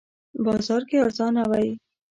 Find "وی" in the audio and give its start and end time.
1.49-1.69